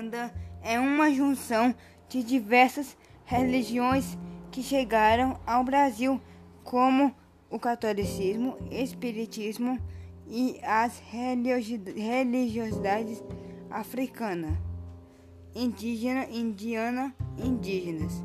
[0.00, 1.74] Umbanda é uma junção
[2.08, 4.16] de diversas religiões
[4.50, 6.18] que chegaram ao Brasil,
[6.64, 7.14] como
[7.50, 9.78] o catolicismo, espiritismo
[10.26, 11.02] e as
[11.92, 13.22] religiosidades
[13.70, 14.58] africana,
[15.54, 18.24] indígena, indiana, indígenas,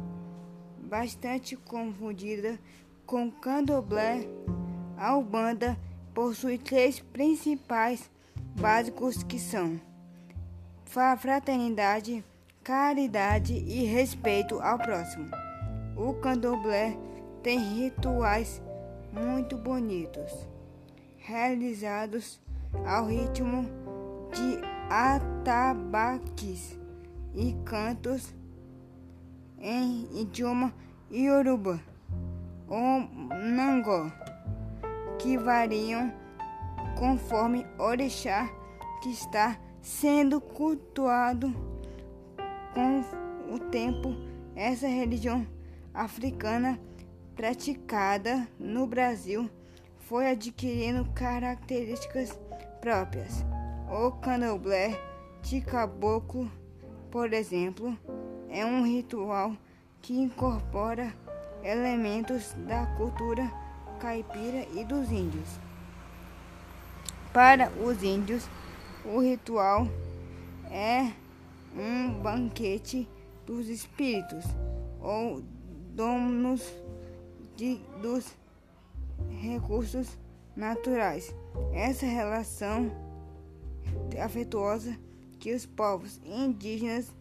[0.78, 2.58] bastante confundida
[3.06, 4.26] com candomblé.
[4.98, 5.78] A Umbanda
[6.14, 8.10] possui três principais
[8.56, 9.78] básicos que são
[10.86, 12.24] fraternidade,
[12.64, 15.30] caridade e respeito ao próximo.
[15.96, 16.98] O candomblé
[17.44, 18.62] tem rituais
[19.12, 20.32] muito bonitos,
[21.18, 22.40] realizados
[22.86, 23.66] ao ritmo
[24.34, 26.80] de atabaques
[27.34, 28.34] e cantos
[29.60, 30.74] em idioma
[31.12, 31.80] Yoruba
[32.68, 33.00] ou
[33.40, 34.12] Nangó,
[35.20, 36.12] que variam
[36.98, 38.50] conforme orixá
[39.02, 41.54] que está sendo cultuado
[42.74, 44.16] com o tempo.
[44.56, 45.46] Essa religião
[45.94, 46.80] africana
[47.36, 49.48] praticada no Brasil
[50.00, 52.38] foi adquirindo características
[52.82, 53.46] próprias.
[53.88, 55.00] O candomblé
[55.44, 56.52] de caboclo,
[57.12, 57.96] por exemplo,
[58.50, 59.56] é um ritual
[60.02, 61.14] que incorpora
[61.64, 63.52] elementos da cultura
[64.00, 65.60] caipira e dos índios.
[67.32, 68.50] Para os índios,
[69.06, 69.88] o ritual
[70.72, 71.12] é
[71.78, 73.08] um banquete
[73.46, 74.46] dos espíritos
[75.00, 75.44] ou
[75.94, 76.62] donos
[77.56, 78.34] de, dos
[79.42, 80.18] recursos
[80.56, 81.34] naturais.
[81.74, 82.92] Essa relação
[84.24, 84.98] afetuosa
[85.40, 87.12] que os povos indígenas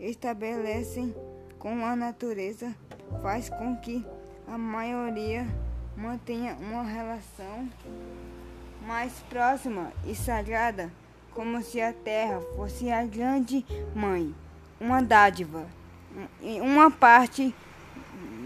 [0.00, 1.14] estabelecem
[1.58, 2.74] com a natureza
[3.22, 4.04] faz com que
[4.48, 5.46] a maioria
[5.96, 7.68] mantenha uma relação
[8.86, 10.90] mais próxima e sagrada,
[11.34, 14.34] como se a terra fosse a grande mãe,
[14.80, 15.66] uma dádiva,
[16.60, 17.54] uma parte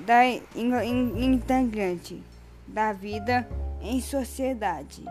[0.05, 2.23] da integrante
[2.67, 3.49] da vida
[3.81, 5.05] em sociedade.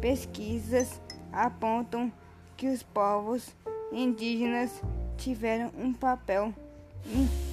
[0.00, 1.00] Pesquisas
[1.32, 2.12] apontam
[2.56, 3.54] que os povos
[3.92, 4.82] indígenas
[5.16, 6.54] tiveram um papel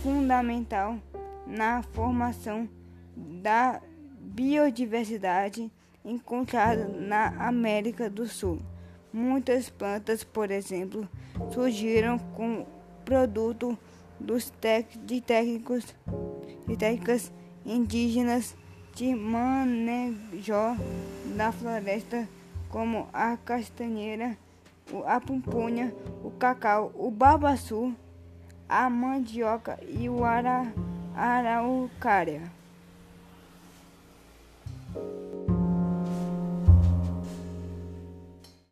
[0.04, 0.98] fundamental
[1.46, 2.68] na formação
[3.16, 3.82] da
[4.20, 5.72] biodiversidade
[6.04, 8.60] encontrada na América do Sul.
[9.18, 11.10] Muitas plantas, por exemplo,
[11.52, 12.68] surgiram com
[13.04, 13.76] produto
[14.20, 15.96] dos tec de técnicos
[16.68, 17.34] de técnicas
[17.66, 18.56] indígenas
[18.94, 20.54] de manejo
[21.36, 22.30] da floresta,
[22.70, 24.38] como a castanheira,
[25.08, 25.92] a pupunha,
[26.24, 27.96] o cacau, o babaçu,
[28.70, 30.72] a mandioca e o ara,
[31.16, 32.57] araucária.